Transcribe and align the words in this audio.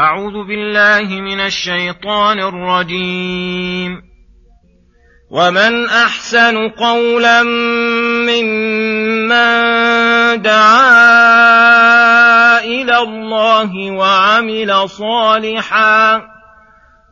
أعوذ 0.00 0.46
بالله 0.46 1.20
من 1.20 1.40
الشيطان 1.40 2.40
الرجيم. 2.40 4.02
ومن 5.30 5.86
أحسن 5.86 6.68
قولا 6.68 7.42
ممن 8.26 9.52
دعا 10.42 11.44
إلى 12.64 12.98
الله 12.98 13.90
وعمل 13.90 14.88
صالحا 14.88 16.22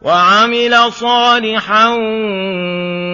وعمل 0.03 0.93
صالحا 0.93 1.89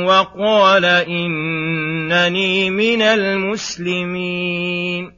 وقال 0.08 0.84
إنني 0.84 2.70
من 2.70 3.02
المسلمين. 3.02 5.17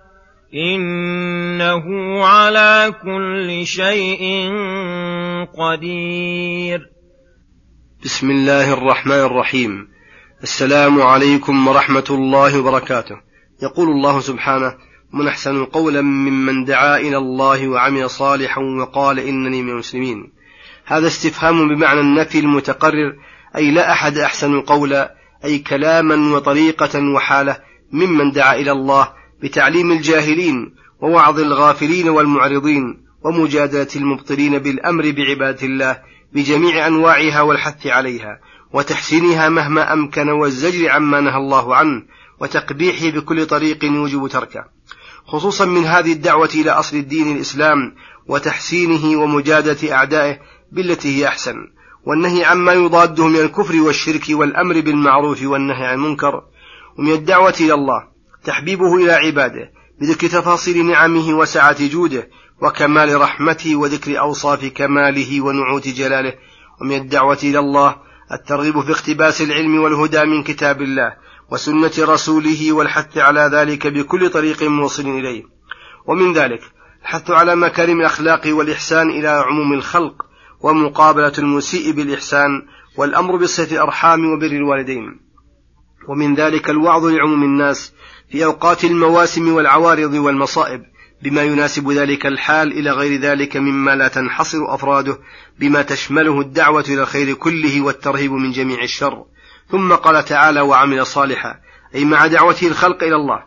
إنه 0.55 1.85
على 2.25 2.93
كل 3.03 3.65
شيء 3.65 4.51
قدير. 5.57 6.81
بسم 8.03 8.31
الله 8.31 8.73
الرحمن 8.73 9.19
الرحيم. 9.19 9.87
السلام 10.43 11.01
عليكم 11.01 11.67
ورحمة 11.67 12.03
الله 12.09 12.59
وبركاته. 12.59 13.15
يقول 13.63 13.89
الله 13.89 14.19
سبحانه 14.19 14.73
من 15.13 15.27
أحسن 15.27 15.65
قولا 15.65 16.01
ممن 16.01 16.65
دعا 16.65 16.97
إلى 16.97 17.17
الله 17.17 17.67
وعمل 17.67 18.09
صالحا 18.09 18.61
وقال 18.61 19.19
إنني 19.19 19.61
من 19.61 19.69
المسلمين 19.69 20.31
هذا 20.85 21.07
استفهام 21.07 21.75
بمعنى 21.75 21.99
النفي 21.99 22.39
المتقرر 22.39 23.15
أي 23.55 23.71
لا 23.71 23.91
أحد 23.91 24.17
أحسن 24.17 24.61
قولا 24.61 25.15
أي 25.45 25.59
كلاما 25.59 26.35
وطريقة 26.35 26.99
وحالة 27.15 27.57
ممن 27.91 28.31
دعا 28.31 28.55
إلى 28.55 28.71
الله 28.71 29.20
بتعليم 29.43 29.91
الجاهلين 29.91 30.73
ووعظ 31.01 31.39
الغافلين 31.39 32.09
والمعرضين 32.09 32.97
ومجادلة 33.23 33.87
المبطلين 33.95 34.59
بالأمر 34.59 35.11
بعبادة 35.11 35.67
الله 35.67 35.99
بجميع 36.33 36.87
أنواعها 36.87 37.41
والحث 37.41 37.87
عليها 37.87 38.39
وتحسينها 38.73 39.49
مهما 39.49 39.93
أمكن 39.93 40.29
والزجر 40.29 40.89
عما 40.89 41.21
نهى 41.21 41.37
الله 41.37 41.75
عنه 41.75 42.03
وتقبيحه 42.39 43.09
بكل 43.09 43.45
طريق 43.45 43.83
يوجب 43.83 44.27
تركه. 44.27 44.65
خصوصا 45.25 45.65
من 45.65 45.85
هذه 45.85 46.11
الدعوة 46.11 46.49
إلى 46.55 46.71
أصل 46.71 46.97
الدين 46.97 47.35
الإسلام 47.35 47.95
وتحسينه 48.27 49.21
ومجادلة 49.21 49.93
أعدائه 49.93 50.39
بالتي 50.71 51.17
هي 51.17 51.27
أحسن. 51.27 51.55
والنهي 52.05 52.45
عما 52.45 52.73
يضاده 52.73 53.27
من 53.27 53.39
الكفر 53.39 53.81
والشرك 53.81 54.25
والأمر 54.29 54.81
بالمعروف 54.81 55.43
والنهي 55.43 55.85
عن 55.85 55.93
المنكر. 55.93 56.43
ومن 56.97 57.11
الدعوة 57.11 57.55
إلى 57.59 57.73
الله 57.73 58.10
تحبيبه 58.43 58.95
إلى 58.95 59.11
عباده 59.11 59.71
بذكر 60.01 60.27
تفاصيل 60.27 60.85
نعمه 60.85 61.33
وسعة 61.33 61.87
جوده 61.87 62.29
وكمال 62.61 63.21
رحمته 63.21 63.75
وذكر 63.75 64.19
أوصاف 64.19 64.65
كماله 64.65 65.41
ونعوت 65.41 65.87
جلاله. 65.87 66.33
ومن 66.81 66.95
الدعوة 66.95 67.37
إلى 67.43 67.59
الله 67.59 67.95
الترغيب 68.31 68.81
في 68.81 68.91
اقتباس 68.91 69.41
العلم 69.41 69.79
والهدى 69.83 70.25
من 70.25 70.43
كتاب 70.43 70.81
الله 70.81 71.13
وسنة 71.51 71.91
رسوله 71.99 72.71
والحث 72.71 73.17
على 73.17 73.49
ذلك 73.53 73.87
بكل 73.87 74.29
طريق 74.29 74.63
موصل 74.63 75.07
إليه. 75.07 75.43
ومن 76.07 76.33
ذلك 76.33 76.61
الحث 77.01 77.31
على 77.31 77.55
مكارم 77.55 77.99
الأخلاق 77.99 78.41
والإحسان 78.45 79.09
إلى 79.09 79.27
عموم 79.27 79.73
الخلق 79.73 80.25
ومقابلة 80.61 81.33
المسيء 81.37 81.91
بالإحسان 81.91 82.49
والأمر 82.97 83.35
بصلة 83.35 83.71
الأرحام 83.71 84.33
وبر 84.33 84.51
الوالدين. 84.51 85.19
ومن 86.09 86.35
ذلك 86.35 86.69
الوعظ 86.69 87.05
لعموم 87.05 87.43
الناس 87.43 87.93
في 88.31 88.45
أوقات 88.45 88.83
المواسم 88.83 89.53
والعوارض 89.53 90.13
والمصائب 90.13 90.83
بما 91.23 91.43
يناسب 91.43 91.91
ذلك 91.91 92.25
الحال 92.25 92.71
إلى 92.71 92.91
غير 92.91 93.21
ذلك 93.21 93.57
مما 93.57 93.95
لا 93.95 94.07
تنحصر 94.07 94.75
أفراده 94.75 95.17
بما 95.59 95.81
تشمله 95.81 96.41
الدعوة 96.41 96.85
إلى 96.89 97.01
الخير 97.01 97.33
كله 97.33 97.81
والترهيب 97.81 98.31
من 98.31 98.51
جميع 98.51 98.83
الشر. 98.83 99.25
ثم 99.71 99.93
قال 99.93 100.25
تعالى 100.25 100.61
وعمل 100.61 101.05
صالحا 101.05 101.55
أي 101.95 102.05
مع 102.05 102.27
دعوته 102.27 102.67
الخلق 102.67 103.03
إلى 103.03 103.15
الله. 103.15 103.43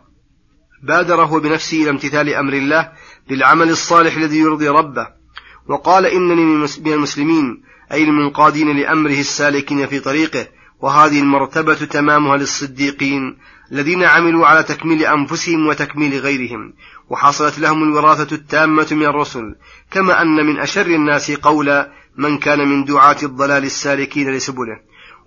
بادر 0.83 1.23
هو 1.23 1.39
بنفسه 1.39 1.81
إلى 1.81 1.89
امتثال 1.89 2.33
أمر 2.33 2.53
الله 2.53 2.91
بالعمل 3.29 3.69
الصالح 3.69 4.15
الذي 4.15 4.37
يرضي 4.37 4.67
ربه. 4.67 5.07
وقال 5.67 6.05
إنني 6.05 6.45
من 6.45 6.67
المسلمين 6.93 7.63
أي 7.91 8.03
المنقادين 8.03 8.77
لأمره 8.77 9.19
السالكين 9.19 9.87
في 9.87 9.99
طريقه 9.99 10.47
وهذه 10.81 11.19
المرتبة 11.19 11.73
تمامها 11.73 12.37
للصديقين 12.37 13.37
الذين 13.71 14.03
عملوا 14.03 14.47
على 14.47 14.63
تكميل 14.63 15.05
أنفسهم 15.05 15.67
وتكميل 15.67 16.19
غيرهم 16.19 16.73
وحصلت 17.09 17.59
لهم 17.59 17.83
الوراثة 17.83 18.35
التامة 18.35 18.87
من 18.91 19.05
الرسل 19.05 19.55
كما 19.91 20.21
أن 20.21 20.45
من 20.45 20.59
أشر 20.59 20.85
الناس 20.85 21.31
قولا 21.31 21.91
من 22.17 22.37
كان 22.37 22.67
من 22.69 22.85
دعاة 22.85 23.17
الضلال 23.23 23.63
السالكين 23.63 24.31
لسبله. 24.31 24.79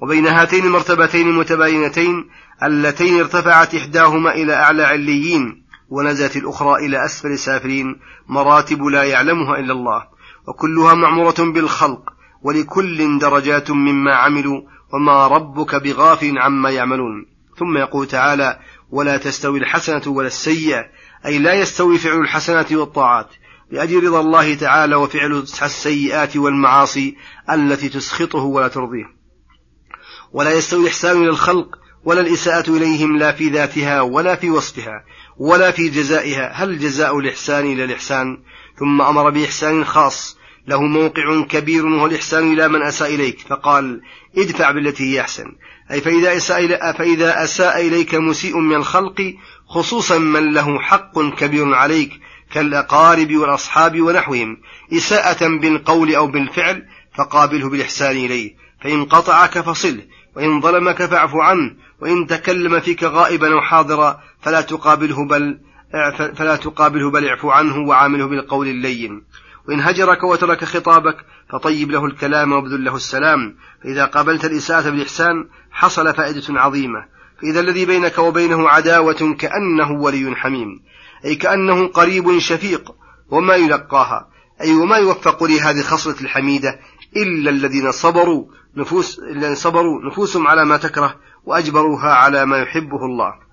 وبين 0.03 0.27
هاتين 0.27 0.65
المرتبتين 0.65 1.29
المتباينتين 1.29 2.29
اللتين 2.63 3.21
ارتفعت 3.21 3.75
إحداهما 3.75 4.35
إلى 4.35 4.55
أعلى 4.55 4.83
عليين 4.83 5.65
ونزلت 5.89 6.37
الأخرى 6.37 6.87
إلى 6.87 7.05
أسفل 7.05 7.39
سافلين 7.39 7.97
مراتب 8.29 8.83
لا 8.83 9.03
يعلمها 9.03 9.59
إلا 9.59 9.73
الله. 9.73 10.03
وكلها 10.49 10.95
معمورة 10.95 11.35
بالخلق 11.39 12.11
ولكل 12.43 13.19
درجات 13.19 13.71
مما 13.71 14.15
عملوا 14.15 14.61
وما 14.95 15.27
ربك 15.27 15.75
بغافل 15.75 16.39
عما 16.39 16.71
يعملون. 16.71 17.38
ثم 17.59 17.77
يقول 17.77 18.07
تعالى 18.07 18.61
ولا 18.91 19.17
تستوي 19.17 19.59
الحسنة 19.59 20.03
ولا 20.07 20.27
السيئة 20.27 20.85
أي 21.27 21.39
لا 21.39 21.55
يستوي 21.55 21.99
فعل 21.99 22.21
الحسنات 22.21 22.73
والطاعات 22.73 23.29
لأجل 23.71 24.05
رضا 24.05 24.21
الله 24.21 24.55
تعالى 24.55 24.97
وفعل 24.97 25.33
السيئات 25.63 26.37
والمعاصي 26.37 27.17
التي 27.51 27.89
تسخطه 27.89 28.39
ولا 28.39 28.69
ترضيه. 28.69 29.05
ولا 30.33 30.53
يستوي 30.53 30.83
الإحسان 30.83 31.17
إلى 31.17 31.31
الخلق 31.31 31.79
ولا 32.05 32.21
الإساءة 32.21 32.71
إليهم 32.71 33.17
لا 33.17 33.33
في 33.33 33.49
ذاتها 33.49 34.01
ولا 34.01 34.35
في 34.35 34.51
وصفها 34.51 35.05
ولا 35.37 35.71
في 35.71 35.89
جزائها 35.89 36.53
هل 36.53 36.79
جزاء 36.79 37.19
الإحسان 37.19 37.73
إلى 37.73 37.85
الإحسان؟ 37.85 38.43
ثم 38.79 39.03
أمر 39.03 39.31
بإحسان 39.31 39.85
خاص 39.85 40.39
له 40.67 40.83
موقع 40.83 41.43
كبير 41.49 41.87
وهو 41.87 42.07
الإحسان 42.07 42.53
إلى 42.53 42.69
من 42.69 42.83
أساء 42.83 43.15
إليك 43.15 43.41
فقال 43.41 44.01
ادفع 44.39 44.71
بالتي 44.71 45.15
هي 45.15 45.21
أحسن. 45.21 45.45
أي 45.91 46.01
فإذا 46.01 46.37
أساء, 46.37 46.93
فإذا 46.93 47.45
أساء 47.45 47.87
إليك 47.87 48.15
مسيء 48.15 48.59
من 48.59 48.77
الخلق 48.77 49.35
خصوصا 49.69 50.19
من 50.19 50.55
له 50.55 50.79
حق 50.79 51.21
كبير 51.21 51.75
عليك 51.75 52.11
كالأقارب 52.53 53.37
والأصحاب 53.37 54.01
ونحوهم. 54.01 54.57
إساءة 54.93 55.49
بالقول 55.49 56.15
أو 56.15 56.27
بالفعل 56.27 56.87
فقابله 57.15 57.69
بالإحسان 57.69 58.17
إليه. 58.17 58.55
فإن 58.81 59.05
قطعك 59.05 59.61
فصله 59.61 60.03
وإن 60.37 60.61
ظلمك 60.61 61.05
فاعف 61.05 61.35
عنه 61.35 61.75
وإن 62.01 62.27
تكلم 62.27 62.81
فيك 62.81 63.05
غائبا 63.05 63.53
أو 63.53 63.61
حاضرا 63.61 64.21
فلا 64.43 64.61
تقابله 64.61 65.25
بل 65.27 65.61
فلا 66.37 66.57
تقابله 66.57 67.11
بل 67.11 67.29
اعف 67.29 67.47
عنه 67.47 67.79
وعامله 67.79 68.27
بالقول 68.27 68.69
اللين. 68.69 69.23
وإن 69.69 69.81
هجرك 69.81 70.25
وترك 70.25 70.65
خطابك 70.65 71.17
فطيب 71.53 71.91
له 71.91 72.07
الكلام 72.07 72.53
وابذل 72.53 72.85
له 72.85 72.97
السلام. 72.97 73.57
فإذا 73.83 74.05
قابلت 74.05 74.45
الإساءة 74.45 74.91
بالإحسان 74.91 75.49
حصل 75.71 76.15
فائدة 76.15 76.61
عظيمة. 76.61 77.19
فإذا 77.41 77.61
الذي 77.61 77.87
بينك 77.87 78.19
وبينه 78.19 78.69
عداوة 78.69 79.37
كأنه 79.39 79.93
ولي 79.93 80.37
حميم 80.37 80.81
أي 81.25 81.35
كأنه 81.35 81.87
قريب 81.87 82.39
شفيق 82.39 82.95
وما 83.31 83.55
يلقاها 83.57 84.29
أي 84.61 84.75
وما 84.75 84.97
يوفق 84.97 85.45
لهذه 85.45 85.81
الخصلة 85.81 86.21
الحميدة 86.21 86.81
إلا 87.17 87.51
الذين 87.51 87.93
صبروا 87.93 88.47
نفوس 88.77 89.19
الذين 89.19 89.55
صبروا 89.55 90.05
نفوسهم 90.11 90.47
على 90.47 90.65
ما 90.65 90.77
تكره 90.77 91.15
وأجبروها 91.45 92.09
على 92.09 92.47
ما 92.47 92.59
يحبه 92.59 93.05
الله. 93.05 93.48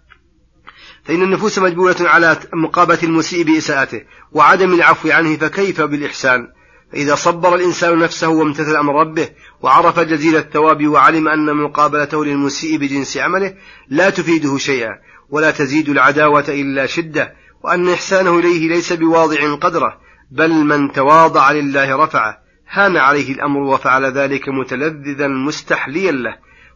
فإن 1.05 1.21
النفوس 1.21 1.59
مجبولة 1.59 1.95
على 1.99 2.37
مقابة 2.53 2.99
المسيء 3.03 3.43
بإساءته 3.43 4.01
وعدم 4.31 4.73
العفو 4.73 5.11
عنه 5.11 5.37
فكيف 5.37 5.81
بالإحسان؟ 5.81 6.47
فإذا 6.91 7.15
صبر 7.15 7.55
الإنسان 7.55 7.99
نفسه 7.99 8.27
وامتثل 8.27 8.75
أمر 8.75 8.99
ربه 8.99 9.29
وعرف 9.61 9.99
جزيل 9.99 10.35
الثواب 10.35 10.87
وعلم 10.87 11.27
أن 11.27 11.55
مقابلته 11.55 12.25
للمسيء 12.25 12.77
بجنس 12.77 13.17
عمله 13.17 13.53
لا 13.89 14.09
تفيده 14.09 14.57
شيئا 14.57 14.91
ولا 15.29 15.51
تزيد 15.51 15.89
العداوة 15.89 16.45
إلا 16.49 16.85
شدة 16.85 17.33
وأن 17.63 17.89
إحسانه 17.89 18.39
إليه 18.39 18.69
ليس 18.69 18.93
بواضع 18.93 19.55
قدره 19.55 19.97
بل 20.31 20.51
من 20.51 20.91
تواضع 20.91 21.51
لله 21.51 22.03
رفعه 22.03 22.37
هان 22.69 22.97
عليه 22.97 23.33
الأمر 23.33 23.59
وفعل 23.59 24.05
ذلك 24.05 24.49
متلذذا 24.49 25.27
مستحليا 25.27 26.11
له 26.11 26.35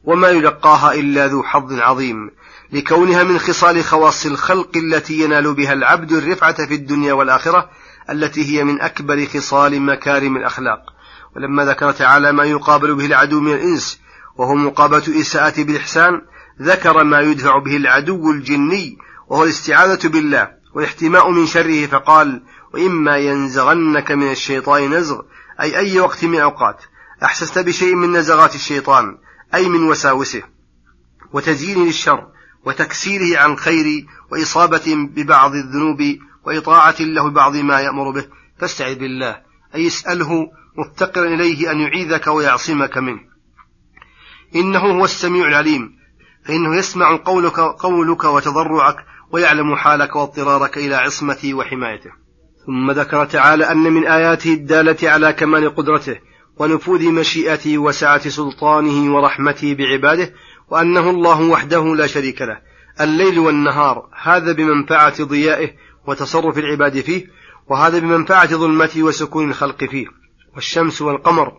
وما 0.10 0.28
يلقاها 0.28 0.94
إلا 0.94 1.28
ذو 1.28 1.44
حظ 1.44 1.74
عظيم 1.74 2.32
لكونها 2.72 3.24
من 3.24 3.40
خصال 3.40 3.84
خواص 3.84 4.26
الخلق 4.26 4.78
التي 4.78 5.14
ينال 5.14 5.54
بها 5.54 5.74
العبد 5.74 6.12
الرفعة 6.12 6.66
في 6.66 6.74
الدنيا 6.74 7.14
والآخرة 7.14 7.70
التي 8.10 8.46
هي 8.46 8.64
من 8.64 8.82
أكبر 8.82 9.26
خصال 9.26 9.82
مكارم 9.82 10.38
الأخلاق. 10.38 10.80
ولما 11.36 11.66
ذكر 11.66 11.92
تعالى 11.92 12.32
ما 12.32 12.44
يقابل 12.44 12.96
به 12.96 13.06
العدو 13.06 13.40
من 13.40 13.54
الإنس 13.54 14.00
وهو 14.38 14.56
مقابلة 14.56 15.22
إساءة 15.22 15.64
بالإحسان 15.64 16.22
ذكر 16.62 17.04
ما 17.04 17.22
يدفع 17.22 17.60
به 17.60 17.78
العدو 17.78 18.32
الجني 18.32 18.98
وهو 19.28 19.44
الاستعاذة 19.44 20.08
بالله 20.08 20.48
والاحتماء 20.76 21.32
من 21.32 21.46
شره 21.46 21.86
فقال 21.86 22.44
وإما 22.74 23.18
ينزغنك 23.18 24.12
من 24.12 24.32
الشيطان 24.32 24.94
نزغ 24.94 25.22
أي 25.62 25.78
أي 25.78 26.00
وقت 26.00 26.26
من 26.26 26.40
أوقات 26.40 26.82
أحسست 27.24 27.60
بشيء 27.60 27.96
من 27.96 28.18
نزغات 28.18 28.56
الشيطان 28.56 29.18
أي 29.56 29.70
من 29.70 29.84
وساوسه 29.84 30.44
وتزيين 31.34 31.86
للشر 31.86 32.28
وتكسيره 32.66 33.40
عن 33.40 33.58
خير 33.58 34.06
وإصابة 34.32 34.96
ببعض 35.16 35.52
الذنوب 35.54 36.02
وإطاعة 36.46 36.96
له 37.00 37.30
ببعض 37.30 37.56
ما 37.56 37.82
يأمر 37.82 38.12
به. 38.12 38.26
فاستعذ 38.60 38.96
بالله. 38.96 39.42
أي 39.76 39.88
اسأله 39.88 40.48
مفتقرا 40.78 41.26
إليه 41.26 41.72
أن 41.72 41.80
يعيذك 41.80 42.28
ويعصمك 42.28 42.98
منه. 42.98 43.20
إنه 44.56 44.80
هو 44.80 45.06
السميع 45.06 45.48
العليم. 45.48 45.92
فإنه 46.46 46.76
يسمع 46.76 47.16
قولك, 47.16 47.60
قولك 47.60 48.24
وتضرعك 48.24 48.96
ويعلم 49.32 49.76
حالك 49.76 50.16
واضطرارك 50.16 50.78
إلى 50.78 50.96
عصمته 50.96 51.54
وحمايته. 51.54 52.12
ثم 52.66 52.92
ذكر 52.92 53.26
تعالى 53.26 53.72
أن 53.72 53.84
من 53.84 54.08
آياته 54.08 54.54
الدالة 54.54 55.10
على 55.10 55.34
كمال 55.34 55.76
قدرته. 55.76 56.29
ونفوذ 56.60 57.12
مشيئته 57.12 57.78
وسعة 57.78 58.30
سلطانه 58.30 59.16
ورحمته 59.16 59.74
بعباده 59.74 60.34
وأنه 60.70 61.10
الله 61.10 61.42
وحده 61.42 61.96
لا 61.96 62.08
شريك 62.08 62.42
له. 62.42 62.58
الليل 63.02 63.40
والنهار 63.40 64.10
هذا 64.22 64.52
بمنفعة 64.52 65.24
ضيائه 65.24 65.70
وتصرف 66.08 66.58
العباد 66.58 67.02
فيه 67.02 67.26
وهذا 67.70 68.00
بمنفعة 68.00 68.56
ظلمته 68.56 69.04
وسكون 69.04 69.50
الخلق 69.50 69.84
فيه. 69.84 70.08
والشمس 70.56 71.02
والقمر 71.02 71.52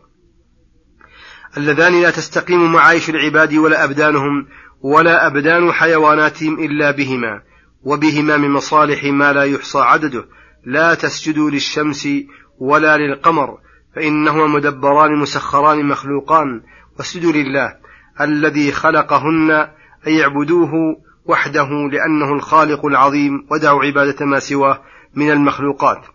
اللذان 1.56 2.03
لا 2.03 2.11
تستقيم 2.11 2.73
معايش 2.73 3.11
العباد 3.11 3.55
ولا 3.55 3.85
أبدانهم 3.85 4.46
ولا 4.81 5.26
أبدان 5.26 5.73
حيواناتهم 5.73 6.64
إلا 6.64 6.91
بهما 6.91 7.43
وبهما 7.82 8.37
من 8.37 8.50
مصالح 8.50 9.05
ما 9.05 9.32
لا 9.32 9.44
يحصى 9.44 9.79
عدده. 9.79 10.25
لا 10.64 10.94
تسجدوا 10.94 11.50
للشمس 11.50 12.08
ولا 12.58 12.96
للقمر. 12.96 13.58
فإنهما 13.96 14.46
مدبران 14.46 15.16
مسخران 15.16 15.88
مخلوقان. 15.88 16.62
واسجدوا 16.98 17.32
لله 17.32 17.76
الذي 18.20 18.72
خلقهن 18.72 19.50
أن 20.06 20.12
يعبدوه 20.12 20.72
وحده 21.25 21.69
لأنه 21.92 22.32
الخالق 22.32 22.87
العظيم 22.87 23.46
ودعوا 23.50 23.84
عبادة 23.84 24.26
ما 24.26 24.38
سواه 24.38 24.82
من 25.14 25.31
المخلوقات. 25.31 26.06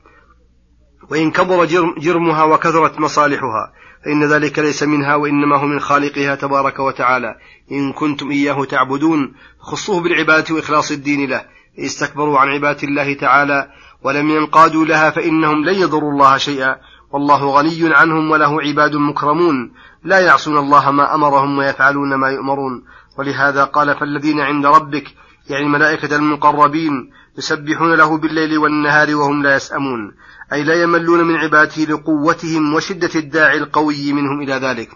وإن 1.12 1.32
كبر 1.32 1.66
جرمها 1.98 2.44
وكثرت 2.44 3.00
مصالحها 3.00 3.74
فإن 4.06 4.24
ذلك 4.24 4.60
ليس 4.60 4.84
منها 4.84 5.16
وإنما 5.16 5.58
هو 5.58 5.66
من 5.66 5.80
خالقها 5.80 6.36
تبارك 6.36 6.80
وتعالى. 6.80 7.36
إن 7.72 7.94
كنتم 7.94 8.32
إياه 8.32 8.66
تعبدون 8.66 9.34
خصوه 9.60 10.04
بالعبادة 10.04 10.56
وإخلاص 10.56 10.92
الدين 10.92 11.30
له. 11.30 11.46
استكبروا 11.80 12.40
عن 12.40 12.48
عبادة 12.48 12.88
الله 12.88 13.14
تعالى 13.14 13.68
ولم 14.04 14.30
ينقادوا 14.30 14.86
لها 14.86 15.10
فإنهم 15.10 15.66
لن 15.66 15.76
يضروا 15.76 16.12
الله 16.12 16.38
شيئا. 16.38 16.76
والله 17.16 17.46
غني 17.46 17.96
عنهم 17.96 18.32
وله 18.32 18.62
عباد 18.62 18.96
مكرمون. 18.96 19.72
لا 20.04 20.20
يعصون 20.20 20.58
الله 20.58 20.92
ما 20.92 21.16
أمرهم 21.16 21.58
ويفعلون 21.58 22.16
ما 22.16 22.30
يؤمرون. 22.30 22.84
ولهذا 23.18 23.64
قال 23.64 23.96
فالذين 23.96 24.40
عند 24.40 24.66
ربك 24.66 25.08
يعني 25.50 25.66
الملائكة 25.66 26.16
المقربين 26.16 27.12
يسبحون 27.38 27.94
له 27.94 28.18
بالليل 28.18 28.58
والنهار 28.58 29.16
وهم 29.16 29.44
لا 29.44 29.56
يسأمون. 29.56 30.12
أي 30.54 30.64
لا 30.64 30.84
يملون 30.84 31.28
من 31.28 31.36
عباده 31.36 31.84
لقوتهم 31.84 32.74
وشدة 32.74 33.10
الداعي 33.16 33.58
القوي 33.58 34.14
منهم 34.14 34.42
إلى 34.42 34.54
ذلك. 34.54 34.90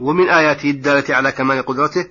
ومن 0.00 0.28
آياته 0.28 0.70
الدالة 0.70 1.14
على 1.14 1.32
كمال 1.32 1.62
قدرته 1.62 2.06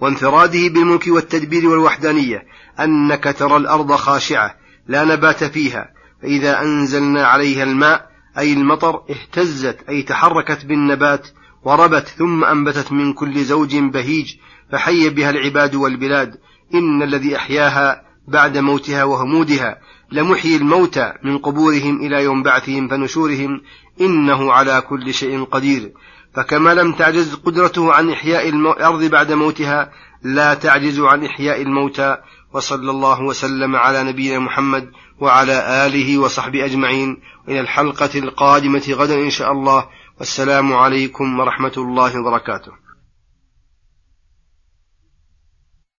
وانفراده 0.00 0.68
بالملك 0.68 1.04
والتدبير 1.08 1.68
والوحدانية 1.68 2.46
أنك 2.80 3.34
ترى 3.38 3.56
الأرض 3.56 3.92
خاشعة 3.92 4.54
لا 4.86 5.04
نبات 5.04 5.44
فيها 5.44 5.90
فإذا 6.22 6.62
أنزلنا 6.62 7.26
عليها 7.26 7.62
الماء 7.62 8.09
أي 8.38 8.52
المطر 8.52 9.02
اهتزت 9.10 9.78
أي 9.88 10.02
تحركت 10.02 10.64
بالنبات 10.64 11.28
وربت 11.64 12.08
ثم 12.08 12.44
أنبتت 12.44 12.92
من 12.92 13.12
كل 13.12 13.44
زوج 13.44 13.76
بهيج 13.76 14.34
فحي 14.72 15.08
بها 15.08 15.30
العباد 15.30 15.74
والبلاد. 15.74 16.36
إن 16.74 17.02
الذي 17.02 17.36
أحياها 17.36 18.02
بعد 18.28 18.58
موتها 18.58 19.04
وهمودها 19.04 19.78
لمحيي 20.12 20.56
الموتى 20.56 21.12
من 21.22 21.38
قبورهم 21.38 22.00
إلى 22.06 22.24
يوم 22.24 22.42
بعثهم 22.42 22.88
فنشورهم. 22.88 23.60
إنه 24.00 24.52
على 24.52 24.80
كل 24.80 25.14
شيء 25.14 25.44
قدير. 25.44 25.92
فكما 26.34 26.74
لم 26.74 26.92
تعجز 26.92 27.34
قدرته 27.34 27.92
عن 27.92 28.10
إحياء 28.10 28.48
الأرض 28.48 29.04
بعد 29.04 29.32
موتها 29.32 29.90
لا 30.22 30.54
تعجز 30.54 31.00
عن 31.00 31.24
إحياء 31.24 31.62
الموتى. 31.62 32.16
وصلى 32.52 32.90
الله 32.90 33.22
وسلم 33.22 33.76
على 33.76 34.02
نبينا 34.02 34.38
محمد 34.38 34.90
وعلى 35.20 35.86
آله 35.86 36.18
وصحبه 36.18 36.64
أجمعين. 36.64 37.20
إلى 37.48 37.60
الحلقة 37.60 38.18
القادمة 38.18 38.82
غدا 38.90 39.14
إن 39.14 39.30
شاء 39.30 39.52
الله. 39.52 39.86
والسلام 40.18 40.72
عليكم 40.72 41.40
ورحمة 41.40 41.72
الله 41.76 42.20
وبركاته. 42.20 42.89